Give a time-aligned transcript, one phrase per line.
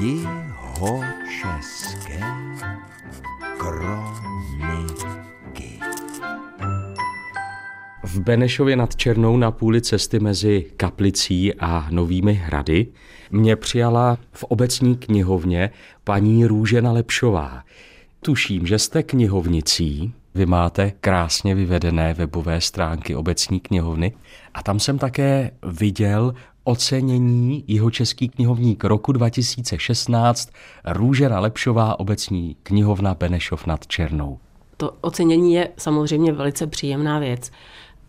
[0.00, 1.80] Jihočeské
[3.58, 5.00] kroniky.
[8.04, 12.86] V Benešově nad Černou na půli cesty mezi Kaplicí a Novými hrady
[13.30, 15.70] mě přijala v obecní knihovně
[16.04, 17.64] paní Růžena Lepšová.
[18.20, 24.12] Tuším, že jste knihovnicí, vy máte krásně vyvedené webové stránky obecní knihovny
[24.54, 26.34] a tam jsem také viděl
[26.68, 30.50] ocenění Jihočeský knihovník roku 2016
[30.84, 34.38] Růžena Lepšová obecní knihovna Benešov nad Černou.
[34.76, 37.50] To ocenění je samozřejmě velice příjemná věc,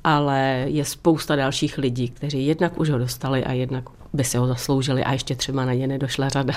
[0.04, 4.48] ale je spousta dalších lidí, kteří jednak už ho dostali a jednak by si ho
[4.48, 6.54] zasloužili a ještě třeba na ně nedošla řada.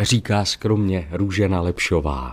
[0.00, 2.32] Říká skromně Růžena Lepšová.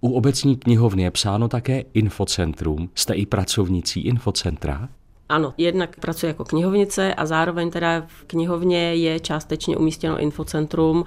[0.00, 2.90] U obecní knihovny je psáno také infocentrum.
[2.94, 4.88] Jste i pracovnicí infocentra?
[5.30, 11.04] Ano, jednak pracuji jako knihovnice a zároveň teda v knihovně je částečně umístěno infocentrum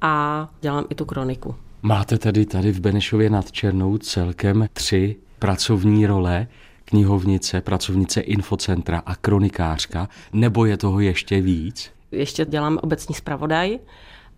[0.00, 1.54] a dělám i tu kroniku.
[1.82, 6.46] Máte tedy tady v Benešově nad Černou celkem tři pracovní role,
[6.84, 11.90] knihovnice, pracovnice infocentra a kronikářka, nebo je toho ještě víc?
[12.12, 13.78] Ještě dělám obecní zpravodaj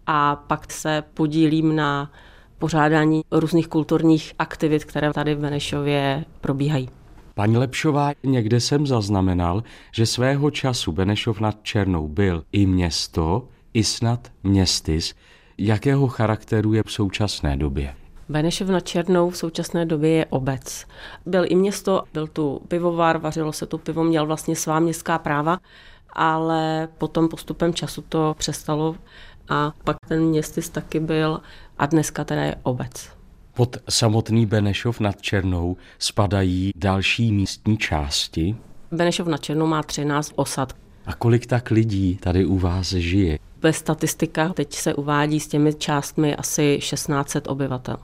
[0.06, 2.10] a pak se podílím na
[2.58, 6.88] pořádání různých kulturních aktivit, které tady v Benešově probíhají.
[7.39, 13.84] Paní Lepšová, někde jsem zaznamenal, že svého času Benešov nad Černou byl i město, i
[13.84, 15.14] snad městys.
[15.59, 17.94] Jakého charakteru je v současné době?
[18.28, 20.86] Benešov nad Černou v současné době je obec.
[21.27, 25.59] Byl i město, byl tu pivovar, vařilo se tu pivo, měl vlastně svá městská práva,
[26.12, 28.97] ale potom postupem času to přestalo
[29.48, 31.41] a pak ten městys taky byl
[31.78, 33.17] a dneska teda je obec.
[33.58, 38.56] Pod samotný Benešov nad Černou spadají další místní části.
[38.92, 40.72] Benešov nad Černou má 13 osad.
[41.06, 43.38] A kolik tak lidí tady u vás žije?
[43.62, 47.96] Ve statistikách teď se uvádí s těmi částmi asi 1600 obyvatel.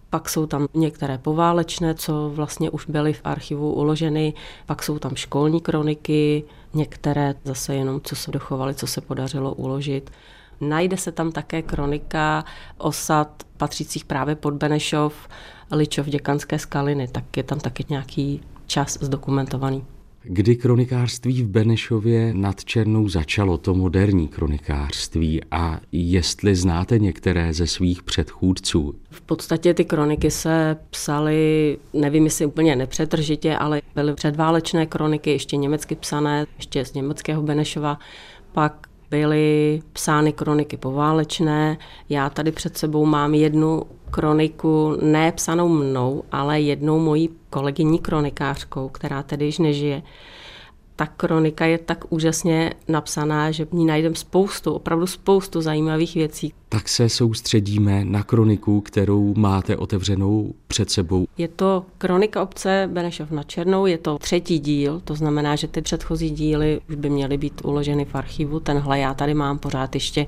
[0.09, 4.33] pak jsou tam některé poválečné, co vlastně už byly v archivu uloženy,
[4.65, 10.11] pak jsou tam školní kroniky, některé zase jenom, co se dochovaly, co se podařilo uložit.
[10.61, 12.45] Najde se tam také kronika
[12.77, 15.27] osad patřících právě pod Benešov,
[15.71, 19.85] Ličov, Děkanské skaliny, tak je tam taky nějaký čas zdokumentovaný.
[20.25, 27.67] Kdy kronikářství v Benešově nad Černou začalo, to moderní kronikářství a jestli znáte některé ze
[27.67, 28.95] svých předchůdců?
[29.09, 35.57] V podstatě ty kroniky se psaly, nevím jestli úplně nepřetržitě, ale byly předválečné kroniky, ještě
[35.57, 37.99] německy psané, ještě z německého Benešova,
[38.51, 41.77] pak byly psány kroniky poválečné.
[42.09, 48.89] Já tady před sebou mám jednu kroniku, ne psanou mnou, ale jednou mojí kolegyní kronikářkou,
[48.89, 50.01] která tedy již nežije.
[50.95, 56.53] Ta kronika je tak úžasně napsaná, že v ní najdeme spoustu, opravdu spoustu zajímavých věcí.
[56.69, 61.25] Tak se soustředíme na kroniku, kterou máte otevřenou před sebou.
[61.37, 65.81] Je to kronika obce Benešov na Černou, je to třetí díl, to znamená, že ty
[65.81, 68.59] předchozí díly už by měly být uloženy v archivu.
[68.59, 70.27] Tenhle já tady mám pořád ještě,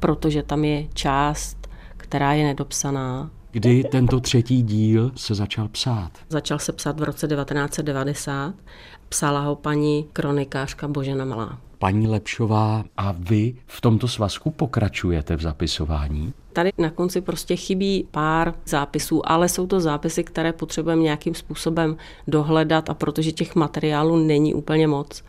[0.00, 3.30] protože tam je část, která je nedopsaná.
[3.56, 6.10] Kdy tento třetí díl se začal psát?
[6.28, 8.54] Začal se psát v roce 1990.
[9.08, 11.58] Psala ho paní kronikářka Božena Malá.
[11.78, 16.32] Paní Lepšová, a vy v tomto svazku pokračujete v zapisování?
[16.52, 21.96] Tady na konci prostě chybí pár zápisů, ale jsou to zápisy, které potřebujeme nějakým způsobem
[22.28, 25.24] dohledat a protože těch materiálů není úplně moc,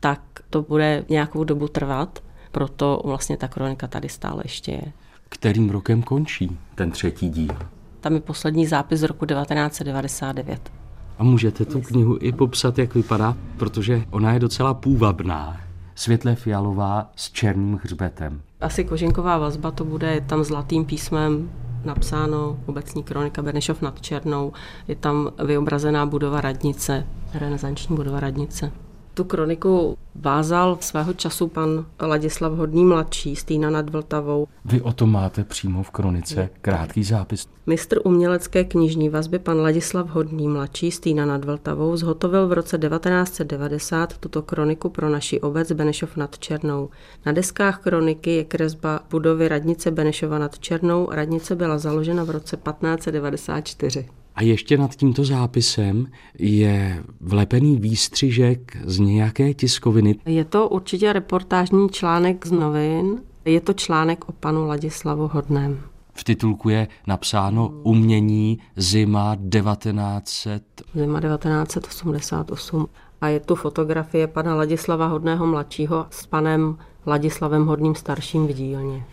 [0.00, 2.18] tak to bude nějakou dobu trvat,
[2.50, 4.92] proto vlastně ta kronika tady stále ještě je.
[5.32, 7.54] Kterým rokem končí ten třetí díl?
[8.00, 10.72] Tam je poslední zápis z roku 1999.
[11.18, 15.60] A můžete tu knihu i popsat, jak vypadá, protože ona je docela půvabná.
[15.94, 18.42] Světle fialová s černým hřbetem.
[18.60, 21.50] Asi koženková vazba to bude tam zlatým písmem
[21.84, 24.52] napsáno obecní kronika Benešov nad Černou.
[24.88, 28.72] Je tam vyobrazená budova radnice, renesanční budova radnice.
[29.14, 34.46] Tu kroniku vázal svého času pan Ladislav Hodný mladší, Stýna nad Vltavou.
[34.64, 37.46] Vy o tom máte přímo v kronice krátký zápis.
[37.66, 44.18] Mistr umělecké knižní vazby pan Ladislav Hodný mladší, Stýna nad Vltavou, zhotovil v roce 1990
[44.18, 46.88] tuto kroniku pro naši obec Benešov nad Černou.
[47.26, 51.08] Na deskách kroniky je kresba budovy radnice Benešova nad Černou.
[51.10, 54.08] Radnice byla založena v roce 1594.
[54.34, 56.06] A ještě nad tímto zápisem
[56.38, 60.16] je vlepený výstřižek z nějaké tiskoviny.
[60.26, 63.22] Je to určitě reportážní článek z novin.
[63.44, 65.80] Je to článek o panu Ladislavu Hodném.
[66.14, 70.62] V titulku je napsáno Umění zima 1900.
[70.94, 72.86] Zima 1988.
[73.20, 79.04] A je tu fotografie pana Ladislava Hodného mladšího s panem Ladislavem Hodným starším v dílně.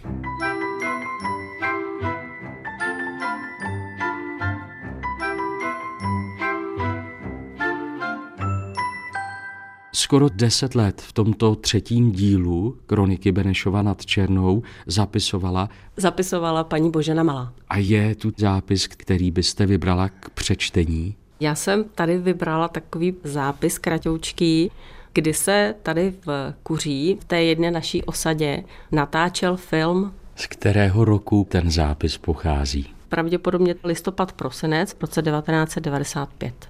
[10.09, 15.69] Skoro deset let v tomto třetím dílu Kroniky Benešova nad Černou zapisovala.
[15.97, 17.53] Zapisovala paní Božena Malá.
[17.67, 21.15] A je tu zápis, který byste vybrala k přečtení?
[21.39, 24.71] Já jsem tady vybrala takový zápis kratoučký,
[25.13, 30.13] kdy se tady v Kuří, v té jedné naší osadě, natáčel film.
[30.35, 32.87] Z kterého roku ten zápis pochází?
[33.09, 36.69] Pravděpodobně listopad prosinec v roce 1995.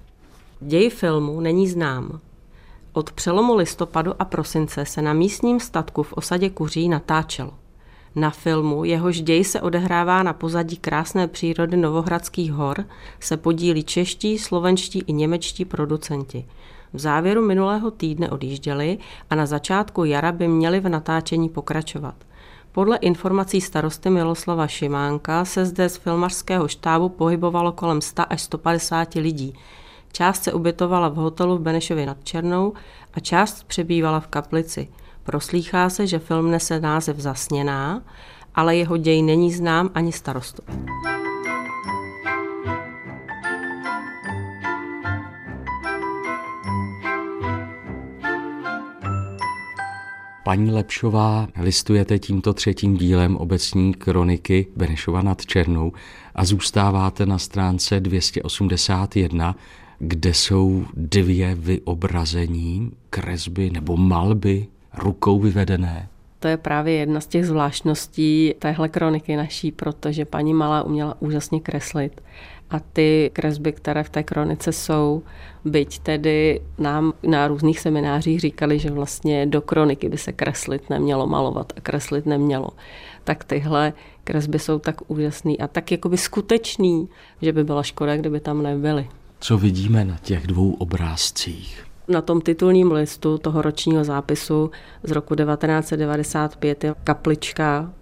[0.60, 2.20] Děj filmu není znám.
[2.92, 7.50] Od přelomu listopadu a prosince se na místním statku v osadě Kuří natáčelo.
[8.14, 12.84] Na filmu, jehož děj se odehrává na pozadí krásné přírody Novohradských hor,
[13.20, 16.46] se podílí čeští, slovenští i němečtí producenti.
[16.92, 18.98] V závěru minulého týdne odjížděli
[19.30, 22.14] a na začátku jara by měli v natáčení pokračovat.
[22.72, 29.14] Podle informací starosty Miloslava Šimánka se zde z filmařského štábu pohybovalo kolem 100 až 150
[29.14, 29.54] lidí.
[30.12, 32.72] Část se ubytovala v hotelu v Benešově nad Černou
[33.14, 34.88] a část přebývala v kaplici.
[35.22, 38.02] Proslýchá se, že film nese název Zasněná,
[38.54, 40.62] ale jeho děj není znám ani starostu.
[50.44, 55.92] Paní Lepšová, listujete tímto třetím dílem obecní kroniky Benešova nad Černou
[56.34, 59.56] a zůstáváte na stránce 281,
[60.02, 64.66] kde jsou dvě vyobrazení, kresby nebo malby
[64.98, 66.08] rukou vyvedené.
[66.38, 71.60] To je právě jedna z těch zvláštností téhle kroniky naší, protože paní Malá uměla úžasně
[71.60, 72.20] kreslit.
[72.70, 75.22] A ty kresby, které v té kronice jsou,
[75.64, 81.26] byť tedy nám na různých seminářích říkali, že vlastně do kroniky by se kreslit nemělo,
[81.26, 82.68] malovat a kreslit nemělo,
[83.24, 83.92] tak tyhle
[84.24, 87.08] kresby jsou tak úžasný a tak jakoby skutečný,
[87.42, 89.08] že by byla škoda, kdyby tam nebyly.
[89.40, 91.86] Co vidíme na těch dvou obrázcích?
[92.08, 94.70] Na tom titulním listu toho ročního zápisu
[95.02, 97.92] z roku 1995 je kaplička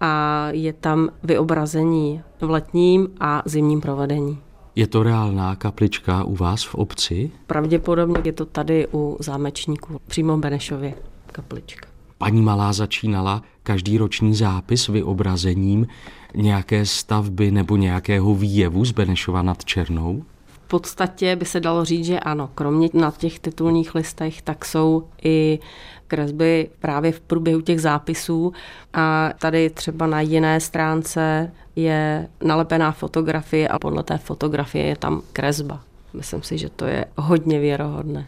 [0.00, 4.38] a je tam vyobrazení v letním a zimním provedení.
[4.76, 7.30] Je to reálná kaplička u vás v obci?
[7.46, 10.94] Pravděpodobně je to tady u zámečníků, přímo v Benešově
[11.32, 11.88] kaplička.
[12.18, 15.86] Paní Malá začínala každý roční zápis vyobrazením
[16.34, 20.24] nějaké stavby nebo nějakého výjevu z Benešova nad Černou?
[20.68, 25.58] Podstatě by se dalo říct, že ano, kromě na těch titulních listech, tak jsou i
[26.06, 28.52] kresby právě v průběhu těch zápisů
[28.94, 35.22] a tady třeba na jiné stránce je nalepená fotografie a podle té fotografie je tam
[35.32, 35.80] kresba.
[36.14, 38.26] Myslím si, že to je hodně věrohodné.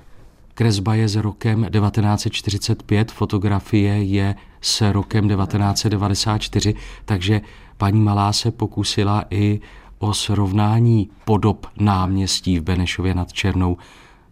[0.55, 7.41] Kresba je s rokem 1945, fotografie je s rokem 1994, takže
[7.77, 9.61] paní Malá se pokusila i
[10.01, 13.77] o srovnání podob náměstí v Benešově nad Černou.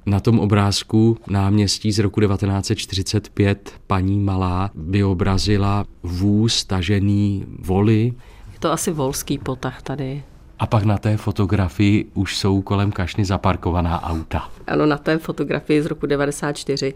[0.07, 8.15] Na tom obrázku náměstí z roku 1945 paní Malá vyobrazila vůz tažený voly.
[8.53, 10.23] Je to asi volský potah tady.
[10.59, 14.49] A pak na té fotografii už jsou kolem kašny zaparkovaná auta.
[14.67, 16.95] Ano, na té fotografii z roku 94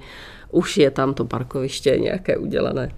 [0.50, 2.88] už je tam to parkoviště nějaké udělané.